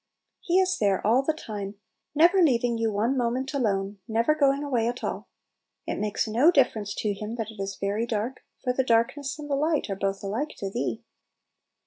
[0.39, 1.75] He is there all the time,
[2.15, 5.27] never leaving you one moment alone, never going away at alL
[5.85, 9.47] It makes no difference to Him that it is very dark, for "the darkness and
[9.47, 11.03] the light are both alike to Thee."